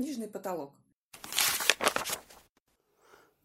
книжный 0.00 0.28
потолок. 0.28 0.72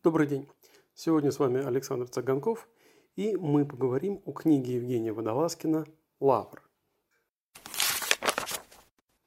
Добрый 0.02 0.26
день. 0.26 0.48
Сегодня 0.94 1.29
с 1.29 1.38
вами 1.38 1.62
Александр 1.62 2.08
Цаганков, 2.08 2.70
и 3.18 3.36
мы 3.36 3.66
поговорим 3.66 4.21
о 4.24 4.31
книге 4.31 4.76
Евгения 4.76 5.12
Водолазкина 5.12 5.86
«Лавр». 6.21 6.63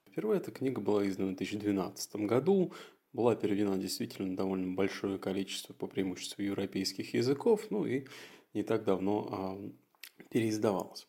Впервые 0.06 0.41
эта 0.41 0.53
книга 0.53 0.80
была 0.80 1.07
издана 1.07 1.33
в 1.33 1.37
2012 1.37 2.17
году, 2.17 2.73
была 3.12 3.37
переведена 3.37 3.77
действительно 3.77 4.35
довольно 4.35 4.75
большое 4.75 5.19
количество 5.19 5.75
по 5.75 5.87
преимуществу 5.87 6.43
европейских 6.43 7.13
языков, 7.13 7.67
ну 7.69 7.85
и 7.85 8.07
не 8.55 8.63
так 8.63 8.85
давно 8.85 9.29
а, 9.31 9.59
переиздавалась. 10.31 11.07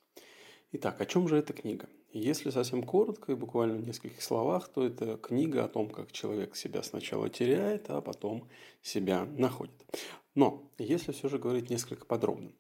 Итак, 0.74 1.00
о 1.00 1.06
чем 1.06 1.30
же 1.30 1.38
эта 1.38 1.54
книга? 1.54 1.88
Если 2.12 2.50
совсем 2.50 2.84
коротко 2.84 3.32
и 3.32 3.36
буквально 3.36 3.78
в 3.78 3.86
нескольких 3.86 4.22
словах, 4.24 4.68
то 4.70 4.84
это 4.84 5.18
книга 5.18 5.64
о 5.64 5.68
том, 5.68 5.90
как 5.90 6.12
человек 6.12 6.56
себя 6.56 6.82
сначала 6.82 7.30
теряет, 7.30 7.90
а 7.90 8.02
потом 8.02 8.48
себя 8.82 9.26
находит. 9.38 9.86
Но 10.34 10.72
если 10.78 11.12
все 11.12 11.30
же 11.30 11.38
говорить 11.38 11.70
несколько 11.70 12.06
подробно. 12.06 12.52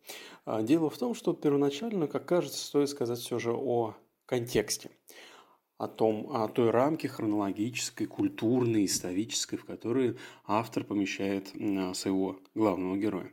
А, 0.45 0.61
дело 0.61 0.89
в 0.89 0.97
том, 0.97 1.15
что 1.15 1.33
первоначально, 1.33 2.07
как 2.07 2.25
кажется, 2.25 2.63
стоит 2.63 2.89
сказать 2.89 3.19
все 3.19 3.39
же 3.39 3.53
о 3.53 3.95
контексте 4.25 4.91
о 5.79 5.87
том, 5.87 6.29
о 6.35 6.49
той 6.49 6.71
рамке 6.71 7.07
хронологической, 7.07 8.05
культурной, 8.05 8.83
исторической, 8.83 9.55
в 9.55 9.63
которой 9.63 10.17
автор 10.45 10.83
помещает 10.83 11.47
своего 11.95 12.37
главного 12.53 12.97
героя. 12.97 13.31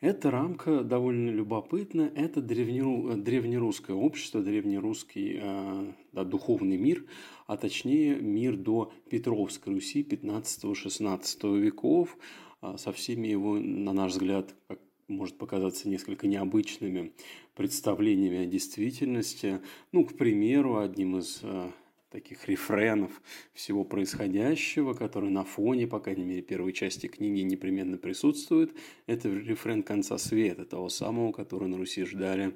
Эта 0.00 0.30
рамка 0.30 0.84
довольно 0.84 1.30
любопытна. 1.30 2.12
Это 2.14 2.40
древнеру, 2.40 3.16
древнерусское 3.16 3.96
общество, 3.96 4.40
древнерусский 4.40 5.40
э, 5.40 5.92
да, 6.12 6.22
духовный 6.22 6.76
мир, 6.76 7.04
а 7.48 7.56
точнее 7.56 8.14
мир 8.14 8.56
до 8.56 8.92
Петровской 9.10 9.74
Руси 9.74 10.04
15-16 10.04 11.58
веков, 11.58 12.16
э, 12.62 12.76
со 12.78 12.92
всеми 12.92 13.26
его, 13.26 13.58
на 13.58 13.92
наш 13.92 14.12
взгляд, 14.12 14.54
как 14.68 14.78
может 15.08 15.36
показаться 15.36 15.88
несколько 15.88 16.28
необычными 16.28 17.12
представлениями 17.56 18.44
о 18.44 18.46
действительности. 18.46 19.60
Ну, 19.90 20.04
к 20.04 20.16
примеру, 20.16 20.78
одним 20.78 21.18
из 21.18 21.40
э, 21.42 21.70
таких 22.10 22.48
рефренов 22.48 23.22
всего 23.52 23.84
происходящего, 23.84 24.94
который 24.94 25.30
на 25.30 25.44
фоне, 25.44 25.86
по 25.86 26.00
крайней 26.00 26.24
мере, 26.24 26.42
первой 26.42 26.72
части 26.72 27.06
книги 27.06 27.40
непременно 27.40 27.98
присутствует. 27.98 28.74
Это 29.06 29.28
рефрен 29.28 29.82
конца 29.82 30.18
света, 30.18 30.64
того 30.64 30.88
самого, 30.88 31.32
который 31.32 31.68
на 31.68 31.76
Руси 31.76 32.04
ждали 32.04 32.54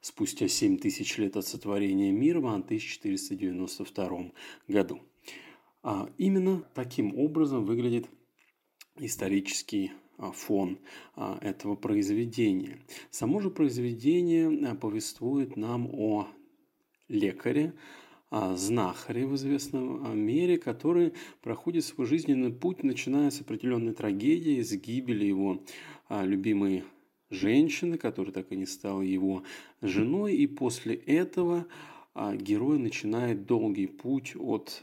спустя 0.00 0.48
7 0.48 0.78
тысяч 0.78 1.16
лет 1.18 1.36
от 1.36 1.46
сотворения 1.46 2.12
мира 2.12 2.40
в 2.40 2.46
1492 2.46 4.32
году. 4.68 5.00
А 5.82 6.08
именно 6.18 6.62
таким 6.74 7.18
образом 7.18 7.64
выглядит 7.64 8.08
исторический 8.98 9.92
а, 10.18 10.30
фон 10.30 10.78
а, 11.16 11.38
этого 11.40 11.74
произведения. 11.74 12.78
Само 13.10 13.40
же 13.40 13.50
произведение 13.50 14.70
а, 14.70 14.74
повествует 14.74 15.56
нам 15.56 15.88
о 15.92 16.28
лекаре, 17.08 17.74
а, 18.36 18.56
знахаре 18.56 19.26
в 19.26 19.36
известном 19.36 20.04
а, 20.04 20.12
мире, 20.12 20.58
который 20.58 21.12
проходит 21.40 21.84
свой 21.84 22.04
жизненный 22.04 22.52
путь, 22.52 22.82
начиная 22.82 23.30
с 23.30 23.40
определенной 23.40 23.92
трагедии, 23.92 24.60
с 24.60 24.72
гибели 24.72 25.24
его 25.24 25.62
а, 26.08 26.24
любимой 26.24 26.82
женщины, 27.30 27.96
которая 27.96 28.32
так 28.32 28.50
и 28.50 28.56
не 28.56 28.66
стала 28.66 29.02
его 29.02 29.44
женой, 29.82 30.34
и 30.34 30.48
после 30.48 30.96
этого 30.96 31.66
герой 32.34 32.78
начинает 32.80 33.46
долгий 33.46 33.86
путь 33.86 34.34
от 34.36 34.80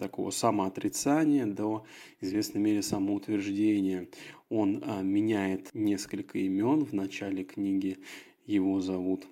такого 0.00 0.30
самоотрицания 0.30 1.46
до 1.46 1.84
известной 2.20 2.60
мере 2.60 2.82
самоутверждения. 2.82 4.08
Он 4.50 4.82
меняет 5.02 5.70
несколько 5.74 6.38
имен. 6.38 6.84
В 6.84 6.92
начале 6.92 7.44
книги 7.44 7.98
его 8.46 8.80
зовут 8.80 9.26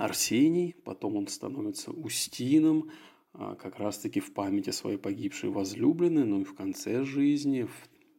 Арсений, 0.00 0.74
потом 0.84 1.16
он 1.16 1.28
становится 1.28 1.90
Устином, 1.90 2.90
а, 3.34 3.54
как 3.54 3.78
раз-таки 3.78 4.20
в 4.20 4.32
память 4.32 4.66
о 4.68 4.72
своей 4.72 4.96
погибшей 4.96 5.50
возлюбленной, 5.50 6.24
ну 6.24 6.40
и 6.40 6.44
в 6.44 6.54
конце 6.54 7.04
жизни, 7.04 7.64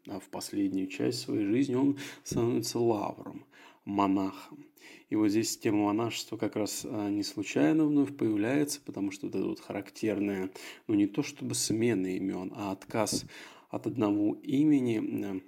в, 0.05 0.19
в 0.19 0.29
последнюю 0.29 0.87
часть 0.87 1.21
своей 1.21 1.45
жизни 1.45 1.73
он 1.73 1.97
становится 2.23 2.77
лавром, 2.77 3.45
монахом. 3.83 4.63
И 5.09 5.15
вот 5.15 5.29
здесь 5.29 5.57
тема 5.57 5.85
монашества 5.85 6.37
как 6.37 6.55
раз 6.55 6.85
а, 6.87 7.09
не 7.09 7.23
случайно 7.23 7.85
вновь 7.85 8.15
появляется, 8.15 8.79
потому 8.85 9.09
что 9.09 9.25
вот 9.25 9.35
это 9.35 9.45
вот 9.45 9.59
характерное, 9.59 10.51
ну 10.87 10.93
не 10.93 11.07
то 11.07 11.23
чтобы 11.23 11.55
смена 11.55 12.15
имен, 12.15 12.53
а 12.55 12.71
отказ 12.71 13.25
от 13.69 13.87
одного 13.87 14.35
имени 14.43 15.41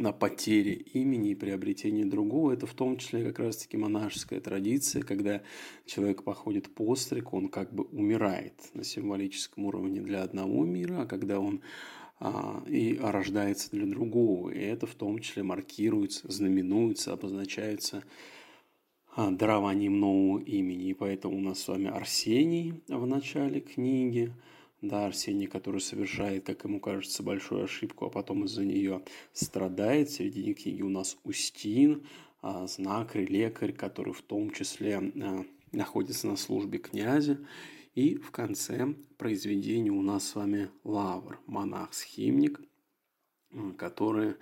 на 0.00 0.12
потере 0.12 0.72
имени 0.72 1.30
и 1.30 1.34
приобретении 1.34 2.04
другого. 2.04 2.52
Это 2.52 2.66
в 2.66 2.74
том 2.74 2.96
числе 2.96 3.24
как 3.24 3.38
раз-таки 3.38 3.76
монашеская 3.76 4.40
традиция, 4.40 5.02
когда 5.02 5.42
человек 5.84 6.24
походит 6.24 6.74
постриг, 6.74 7.32
он 7.32 7.48
как 7.48 7.72
бы 7.72 7.84
умирает 7.84 8.54
на 8.74 8.82
символическом 8.82 9.66
уровне 9.66 10.00
для 10.00 10.22
одного 10.22 10.64
мира, 10.64 11.02
а 11.02 11.06
когда 11.06 11.38
он 11.38 11.60
а, 12.18 12.62
и 12.66 12.98
рождается 13.00 13.70
для 13.70 13.86
другого. 13.86 14.50
И 14.50 14.58
это 14.58 14.86
в 14.86 14.94
том 14.94 15.18
числе 15.18 15.42
маркируется, 15.42 16.30
знаменуется, 16.32 17.12
обозначается 17.12 18.02
а, 19.14 19.30
дарованием 19.30 20.00
нового 20.00 20.38
имени. 20.40 20.88
И 20.88 20.94
поэтому 20.94 21.36
у 21.36 21.40
нас 21.40 21.60
с 21.60 21.68
вами 21.68 21.88
Арсений 21.88 22.82
в 22.88 23.06
начале 23.06 23.60
книги– 23.60 24.32
да, 24.82 25.06
Арсений, 25.06 25.46
который 25.46 25.80
совершает, 25.80 26.46
как 26.46 26.64
ему 26.64 26.80
кажется, 26.80 27.22
большую 27.22 27.64
ошибку, 27.64 28.06
а 28.06 28.10
потом 28.10 28.44
из-за 28.44 28.64
нее 28.64 29.02
страдает. 29.32 30.08
В 30.08 30.12
середине 30.12 30.54
книги 30.54 30.82
у 30.82 30.88
нас 30.88 31.18
Устин, 31.24 32.06
а, 32.42 32.66
знакарь, 32.66 33.26
лекарь, 33.26 33.72
который 33.72 34.14
в 34.14 34.22
том 34.22 34.50
числе 34.50 34.96
а, 34.96 35.44
находится 35.72 36.26
на 36.26 36.36
службе 36.36 36.78
князя. 36.78 37.38
И 37.94 38.16
в 38.16 38.30
конце 38.30 38.94
произведения 39.18 39.90
у 39.90 40.02
нас 40.02 40.28
с 40.28 40.34
вами 40.34 40.70
Лавр, 40.84 41.40
монах-схимник, 41.46 42.60
который 43.76 44.36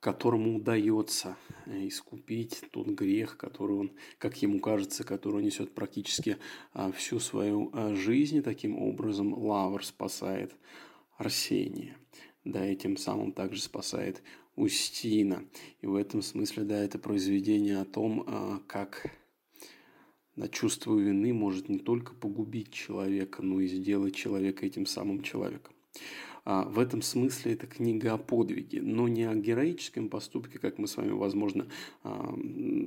которому 0.00 0.56
удается 0.56 1.36
э, 1.66 1.88
искупить 1.88 2.62
тот 2.70 2.86
грех, 2.88 3.36
который 3.36 3.76
он, 3.76 3.92
как 4.18 4.40
ему 4.42 4.60
кажется, 4.60 5.04
который 5.04 5.42
несет 5.42 5.74
практически 5.74 6.38
а, 6.72 6.92
всю 6.92 7.18
свою 7.18 7.70
а, 7.72 7.94
жизнь. 7.94 8.42
Таким 8.42 8.78
образом, 8.78 9.34
Лавр 9.34 9.84
спасает 9.84 10.54
Арсения. 11.16 11.96
Да, 12.44 12.66
и 12.70 12.76
тем 12.76 12.96
самым 12.96 13.32
также 13.32 13.60
спасает 13.60 14.22
Устина. 14.54 15.44
И 15.80 15.86
в 15.86 15.94
этом 15.94 16.22
смысле, 16.22 16.64
да, 16.64 16.82
это 16.82 16.98
произведение 16.98 17.80
о 17.80 17.84
том, 17.84 18.24
а, 18.26 18.60
как 18.66 19.10
да, 20.36 20.46
чувство 20.46 20.96
вины 20.96 21.34
может 21.34 21.68
не 21.68 21.78
только 21.78 22.14
погубить 22.14 22.72
человека, 22.72 23.42
но 23.42 23.60
и 23.60 23.66
сделать 23.66 24.14
человека 24.14 24.64
этим 24.64 24.86
самым 24.86 25.22
человеком. 25.22 25.74
А, 26.50 26.62
в 26.62 26.78
этом 26.78 27.02
смысле 27.02 27.52
это 27.52 27.66
книга 27.66 28.14
о 28.14 28.16
подвиге, 28.16 28.80
но 28.80 29.06
не 29.06 29.24
о 29.24 29.34
героическом 29.34 30.08
поступке, 30.08 30.58
как 30.58 30.78
мы 30.78 30.86
с 30.86 30.96
вами, 30.96 31.10
возможно, 31.10 31.66
а, 32.02 32.34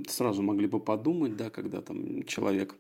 сразу 0.10 0.42
могли 0.42 0.66
бы 0.66 0.80
подумать, 0.80 1.38
да, 1.38 1.52
когда 1.52 1.80
там 1.82 2.24
человек 2.24 2.76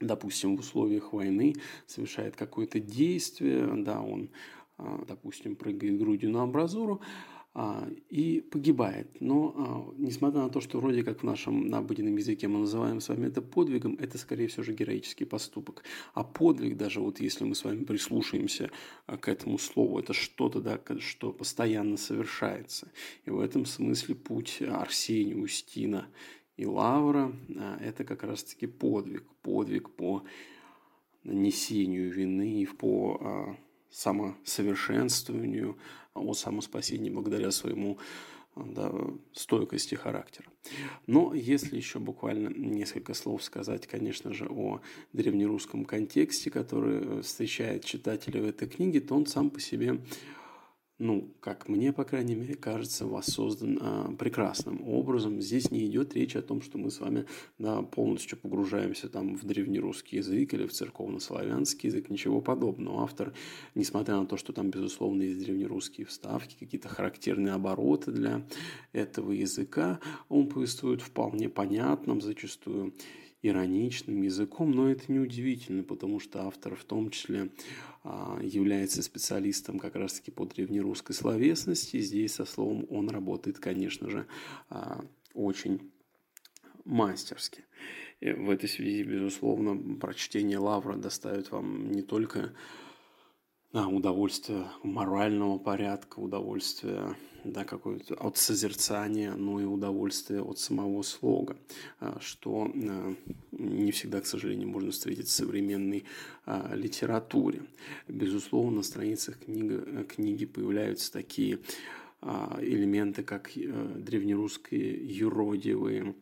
допустим, 0.00 0.56
в 0.56 0.60
условиях 0.60 1.14
войны 1.14 1.54
совершает 1.86 2.36
какое-то 2.36 2.80
действие, 2.80 3.66
да, 3.78 4.02
он, 4.02 4.28
а, 4.76 5.02
допустим, 5.08 5.56
прыгает 5.56 5.98
грудью 5.98 6.30
на 6.30 6.42
амбразуру, 6.42 7.00
и 8.10 8.40
погибает. 8.40 9.06
Но 9.20 9.54
а, 9.56 9.94
несмотря 9.96 10.40
на 10.40 10.48
то, 10.48 10.60
что 10.60 10.80
вроде 10.80 11.04
как 11.04 11.20
в 11.20 11.22
нашем 11.22 11.72
обыденном 11.72 12.16
языке 12.16 12.48
мы 12.48 12.58
называем 12.58 13.00
с 13.00 13.08
вами 13.08 13.28
это 13.28 13.42
подвигом, 13.42 13.96
это 14.00 14.18
скорее 14.18 14.48
всего 14.48 14.64
же 14.64 14.72
героический 14.72 15.24
поступок. 15.24 15.84
А 16.14 16.24
подвиг, 16.24 16.76
даже 16.76 17.00
вот 17.00 17.20
если 17.20 17.44
мы 17.44 17.54
с 17.54 17.62
вами 17.62 17.84
прислушаемся 17.84 18.72
а, 19.06 19.16
к 19.16 19.28
этому 19.28 19.58
слову, 19.58 20.00
это 20.00 20.12
что-то, 20.12 20.60
да, 20.60 20.80
что 20.98 21.32
постоянно 21.32 21.96
совершается. 21.96 22.90
И 23.24 23.30
в 23.30 23.38
этом 23.38 23.66
смысле 23.66 24.16
путь 24.16 24.60
Арсения, 24.60 25.36
Устина 25.36 26.08
и 26.56 26.66
Лавра– 26.66 27.32
это 27.80 28.02
как 28.02 28.24
раз-таки 28.24 28.66
подвиг. 28.66 29.24
Подвиг 29.42 29.90
по 29.90 30.24
несению 31.22 32.10
вины 32.10 32.62
и 32.62 32.66
по 32.66 33.56
самосовершенствованию, 33.94 35.76
о 36.14 36.34
самоспасении 36.34 37.10
благодаря 37.10 37.50
своему 37.50 37.98
да, 38.56 38.92
стойкости 39.32 39.94
характера. 39.94 40.48
Но 41.06 41.34
если 41.34 41.76
еще 41.76 41.98
буквально 41.98 42.48
несколько 42.48 43.14
слов 43.14 43.42
сказать, 43.42 43.86
конечно 43.86 44.32
же, 44.32 44.46
о 44.48 44.80
древнерусском 45.12 45.84
контексте, 45.84 46.50
который 46.50 47.22
встречает 47.22 47.84
читателя 47.84 48.42
в 48.42 48.46
этой 48.46 48.68
книге, 48.68 49.00
то 49.00 49.14
он 49.14 49.26
сам 49.26 49.50
по 49.50 49.60
себе 49.60 50.00
ну, 50.98 51.34
как 51.40 51.68
мне, 51.68 51.92
по 51.92 52.04
крайней 52.04 52.36
мере, 52.36 52.54
кажется, 52.54 53.06
воссоздан 53.06 53.78
а, 53.80 54.12
прекрасным 54.16 54.86
образом. 54.88 55.40
Здесь 55.40 55.70
не 55.72 55.86
идет 55.86 56.14
речь 56.14 56.36
о 56.36 56.42
том, 56.42 56.62
что 56.62 56.78
мы 56.78 56.90
с 56.90 57.00
вами 57.00 57.26
да, 57.58 57.82
полностью 57.82 58.38
погружаемся 58.38 59.08
там 59.08 59.34
в 59.36 59.44
древнерусский 59.44 60.18
язык 60.18 60.54
или 60.54 60.66
в 60.66 60.72
церковно-славянский 60.72 61.88
язык, 61.88 62.10
ничего 62.10 62.40
подобного. 62.40 63.02
Автор, 63.02 63.34
несмотря 63.74 64.16
на 64.16 64.26
то, 64.26 64.36
что 64.36 64.52
там, 64.52 64.70
безусловно, 64.70 65.22
есть 65.22 65.40
древнерусские 65.40 66.06
вставки, 66.06 66.56
какие-то 66.58 66.88
характерные 66.88 67.54
обороты 67.54 68.12
для 68.12 68.46
этого 68.92 69.32
языка, 69.32 69.98
он 70.28 70.48
повествует 70.48 71.02
вполне 71.02 71.48
понятным, 71.48 72.20
зачастую 72.20 72.94
ироничным 73.44 74.22
языком, 74.22 74.70
но 74.70 74.90
это 74.90 75.12
не 75.12 75.18
удивительно, 75.18 75.84
потому 75.84 76.18
что 76.18 76.46
автор 76.46 76.74
в 76.74 76.84
том 76.84 77.10
числе 77.10 77.50
а, 78.02 78.38
является 78.42 79.02
специалистом 79.02 79.78
как 79.78 79.96
раз-таки 79.96 80.30
по 80.30 80.46
древнерусской 80.46 81.14
словесности. 81.14 82.00
Здесь 82.00 82.34
со 82.34 82.46
словом 82.46 82.86
он 82.88 83.10
работает, 83.10 83.58
конечно 83.58 84.08
же, 84.08 84.26
а, 84.70 85.04
очень 85.34 85.92
мастерски. 86.86 87.64
И 88.20 88.30
в 88.32 88.48
этой 88.48 88.68
связи, 88.68 89.02
безусловно, 89.02 89.98
прочтение 89.98 90.56
Лавра 90.56 90.96
доставит 90.96 91.50
вам 91.50 91.92
не 91.92 92.00
только 92.00 92.54
удовольствие 93.74 94.66
морального 94.82 95.58
порядка, 95.58 96.20
удовольствие 96.20 97.16
да, 97.44 97.64
какое-то 97.64 98.14
от 98.14 98.36
созерцания, 98.36 99.34
но 99.34 99.60
и 99.60 99.64
удовольствие 99.64 100.42
от 100.42 100.58
самого 100.58 101.02
слога, 101.02 101.56
а, 102.00 102.18
что 102.20 102.70
а, 102.74 103.14
не 103.52 103.92
всегда, 103.92 104.20
к 104.20 104.26
сожалению, 104.26 104.68
можно 104.68 104.90
встретить 104.90 105.28
в 105.28 105.32
современной 105.32 106.04
а, 106.46 106.74
литературе. 106.74 107.62
Безусловно, 108.08 108.78
на 108.78 108.82
страницах 108.82 109.38
книги, 109.38 110.04
книги 110.04 110.46
появляются 110.46 111.12
такие 111.12 111.60
элементы, 112.60 113.22
как 113.22 113.54
э, 113.54 113.60
древнерусские 113.98 115.06
юродивые 115.14 116.14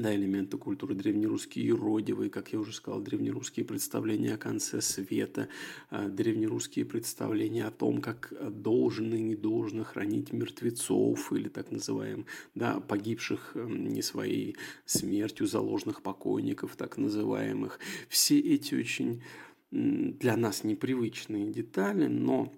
да, 0.00 0.14
элементы 0.14 0.58
культуры 0.58 0.94
древнерусские 0.94 1.66
юродивые, 1.66 2.30
как 2.30 2.52
я 2.52 2.58
уже 2.58 2.72
сказал, 2.72 3.00
древнерусские 3.00 3.64
представления 3.64 4.34
о 4.34 4.38
конце 4.38 4.80
света, 4.80 5.48
э, 5.90 6.08
древнерусские 6.08 6.84
представления 6.84 7.66
о 7.66 7.70
том, 7.70 8.00
как 8.00 8.32
должен 8.50 9.14
и 9.14 9.20
не 9.20 9.36
должен 9.36 9.84
хранить 9.84 10.32
мертвецов 10.32 11.32
или 11.32 11.48
так 11.48 11.70
называемых, 11.70 12.26
да, 12.54 12.80
погибших 12.80 13.52
эм, 13.54 13.88
не 13.88 14.02
своей 14.02 14.56
смертью, 14.84 15.46
заложенных 15.46 16.02
покойников, 16.02 16.76
так 16.76 16.96
называемых. 16.96 17.78
Все 18.08 18.38
эти 18.38 18.74
очень 18.74 19.22
для 19.70 20.36
нас 20.36 20.64
непривычные 20.64 21.50
детали, 21.52 22.06
но 22.06 22.52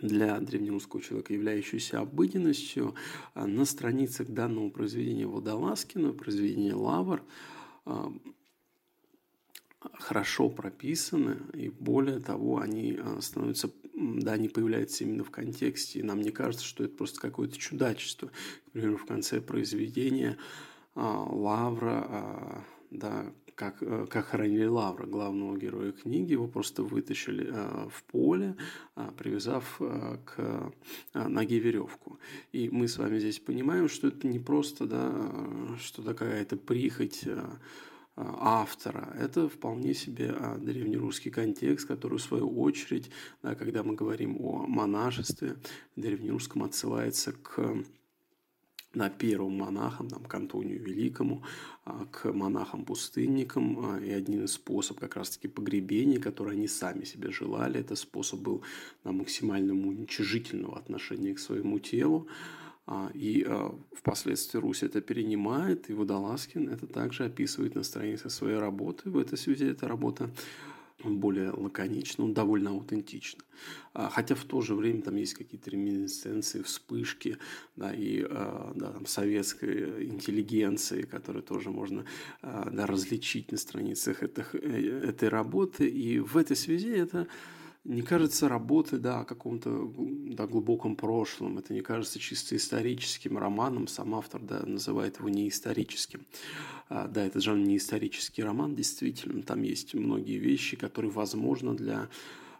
для 0.00 0.40
древнерусского 0.40 1.02
человека, 1.02 1.32
являющуюся 1.32 2.00
обыденностью, 2.00 2.94
а, 3.34 3.46
на 3.46 3.64
страницах 3.64 4.28
данного 4.28 4.70
произведения 4.70 5.26
Водолазкина, 5.26 6.12
произведения 6.12 6.74
Лавр, 6.74 7.22
а, 7.84 8.12
хорошо 9.94 10.48
прописаны, 10.48 11.38
и 11.54 11.68
более 11.68 12.20
того, 12.20 12.58
они 12.58 12.98
а, 12.98 13.20
становятся, 13.20 13.70
да, 13.94 14.32
они 14.32 14.48
появляются 14.48 15.04
именно 15.04 15.24
в 15.24 15.30
контексте, 15.30 16.00
и 16.00 16.02
нам 16.02 16.20
не 16.20 16.30
кажется, 16.30 16.64
что 16.64 16.84
это 16.84 16.96
просто 16.96 17.20
какое-то 17.20 17.56
чудачество. 17.58 18.30
К 18.68 18.70
примеру, 18.72 18.96
в 18.96 19.06
конце 19.06 19.40
произведения 19.40 20.36
Лавра, 20.94 22.64
да, 22.92 23.32
как, 23.54 23.82
э, 23.82 24.06
как 24.08 24.26
хоронили 24.26 24.66
Лавра, 24.66 25.06
главного 25.06 25.56
героя 25.56 25.92
книги. 25.92 26.32
Его 26.32 26.48
просто 26.48 26.82
вытащили 26.82 27.46
э, 27.50 27.88
в 27.88 28.02
поле, 28.04 28.56
э, 28.96 29.10
привязав 29.16 29.80
к 30.24 30.72
ноге 31.14 31.58
веревку. 31.58 32.18
И 32.52 32.68
мы 32.70 32.88
с 32.88 32.98
вами 32.98 33.18
здесь 33.18 33.38
понимаем, 33.38 33.88
что 33.88 34.08
это 34.08 34.26
не 34.26 34.38
просто, 34.38 34.86
да, 34.86 35.12
что 35.78 36.02
какая-то 36.02 36.56
прихоть 36.56 37.24
автора. 38.16 39.16
Это 39.18 39.48
вполне 39.48 39.94
себе 39.94 40.34
древнерусский 40.58 41.30
контекст, 41.30 41.88
который, 41.88 42.18
в 42.18 42.22
свою 42.22 42.48
очередь, 42.60 43.10
да, 43.42 43.54
когда 43.54 43.82
мы 43.82 43.94
говорим 43.94 44.36
о 44.40 44.66
монашестве, 44.66 45.56
древнерусском 45.96 46.62
отсылается 46.62 47.32
к 47.32 47.84
на 48.94 49.08
первым 49.08 49.58
монахам, 49.58 50.08
там, 50.08 50.24
к 50.24 50.34
Антонию 50.34 50.80
Великому, 50.80 51.42
а, 51.84 52.06
к 52.10 52.32
монахам-пустынникам. 52.32 53.78
А, 53.80 53.98
и 53.98 54.10
один 54.10 54.44
из 54.44 54.52
способов 54.52 55.00
как 55.00 55.16
раз-таки 55.16 55.48
погребения, 55.48 56.20
который 56.20 56.54
они 56.54 56.68
сами 56.68 57.04
себе 57.04 57.30
желали, 57.30 57.80
это 57.80 57.96
способ 57.96 58.40
был 58.40 58.62
на 59.04 59.12
максимальном 59.12 59.86
уничижительного 59.86 60.78
отношения 60.78 61.34
к 61.34 61.38
своему 61.38 61.78
телу. 61.78 62.28
А, 62.86 63.10
и 63.14 63.46
впоследствии 63.96 64.58
Русь 64.58 64.82
это 64.82 65.00
перенимает, 65.00 65.88
и 65.88 65.94
Водолазкин 65.94 66.68
это 66.68 66.86
также 66.86 67.24
описывает 67.24 67.74
на 67.74 67.84
странице 67.84 68.28
своей 68.28 68.58
работы. 68.58 69.10
В 69.10 69.18
этой 69.18 69.38
связи 69.38 69.66
эта 69.66 69.88
работа 69.88 70.30
более 71.10 71.50
лаконично, 71.50 72.24
он 72.24 72.34
довольно 72.34 72.70
аутентично. 72.70 73.42
А, 73.94 74.08
хотя 74.08 74.34
в 74.34 74.44
то 74.44 74.60
же 74.60 74.74
время 74.74 75.02
там 75.02 75.16
есть 75.16 75.34
какие-то 75.34 75.70
реминесценции, 75.70 76.62
вспышки, 76.62 77.38
да, 77.76 77.92
и 77.92 78.22
а, 78.22 78.72
да, 78.74 78.92
там, 78.92 79.06
советской 79.06 80.06
интеллигенции, 80.06 81.02
которые 81.02 81.42
тоже 81.42 81.70
можно 81.70 82.04
а, 82.40 82.70
да, 82.70 82.86
различить 82.86 83.52
на 83.52 83.58
страницах 83.58 84.22
этих, 84.22 84.54
э, 84.54 85.08
этой 85.08 85.28
работы. 85.28 85.88
И 85.88 86.18
в 86.18 86.36
этой 86.36 86.56
связи 86.56 86.90
это 86.90 87.28
не 87.84 88.02
кажется 88.02 88.48
работы 88.48 88.98
да, 88.98 89.20
о 89.20 89.24
каком-то 89.24 89.92
да, 89.96 90.46
глубоком 90.46 90.94
прошлом. 90.94 91.58
Это 91.58 91.74
не 91.74 91.80
кажется 91.80 92.18
чисто 92.18 92.56
историческим 92.56 93.38
романом. 93.38 93.88
Сам 93.88 94.14
автор 94.14 94.40
да, 94.40 94.62
называет 94.64 95.18
его 95.18 95.28
не 95.28 95.48
историческим. 95.48 96.24
А, 96.88 97.08
да, 97.08 97.26
это 97.26 97.40
жанр 97.40 97.66
не 97.66 97.78
исторический 97.78 98.44
роман, 98.44 98.76
действительно. 98.76 99.42
Там 99.42 99.62
есть 99.62 99.94
многие 99.94 100.38
вещи, 100.38 100.76
которые, 100.76 101.10
возможно, 101.10 101.74
для 101.74 102.08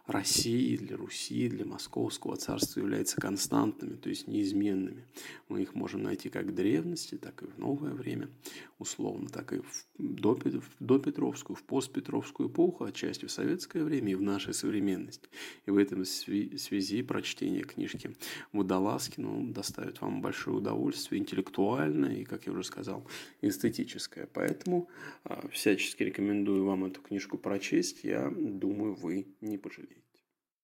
России, 0.05 0.75
для 0.75 0.97
Руси, 0.97 1.47
для 1.47 1.65
Московского 1.65 2.35
царства 2.35 2.81
являются 2.81 3.21
константными, 3.21 3.95
то 3.95 4.09
есть 4.09 4.27
неизменными. 4.27 5.05
Мы 5.47 5.61
их 5.61 5.75
можем 5.75 6.03
найти 6.03 6.29
как 6.29 6.47
в 6.47 6.53
древности, 6.53 7.15
так 7.15 7.41
и 7.41 7.45
в 7.45 7.57
новое 7.57 7.93
время, 7.93 8.29
условно, 8.79 9.29
так 9.29 9.53
и 9.53 9.59
в 9.59 9.85
до, 9.97 10.35
в 10.35 10.75
допетровскую, 10.79 11.55
в 11.55 11.63
постпетровскую 11.63 12.49
эпоху, 12.49 12.83
отчасти 12.83 13.25
в 13.25 13.31
советское 13.31 13.83
время 13.83 14.11
и 14.11 14.15
в 14.15 14.21
нашей 14.21 14.53
современности. 14.53 15.29
И 15.65 15.71
в 15.71 15.77
этом 15.77 16.03
связи 16.05 17.01
прочтение 17.03 17.63
книжки 17.63 18.15
Водолазкина 18.51 19.53
доставит 19.53 20.01
вам 20.01 20.21
большое 20.21 20.57
удовольствие, 20.57 21.21
интеллектуальное 21.21 22.17
и, 22.17 22.23
как 22.25 22.45
я 22.45 22.51
уже 22.51 22.63
сказал, 22.63 23.07
эстетическое. 23.41 24.27
Поэтому 24.33 24.89
а, 25.23 25.47
всячески 25.49 26.03
рекомендую 26.03 26.65
вам 26.65 26.85
эту 26.85 27.01
книжку 27.01 27.37
прочесть. 27.37 28.03
Я 28.03 28.29
думаю, 28.29 28.95
вы 28.95 29.27
не 29.41 29.57
пожалеете. 29.57 30.02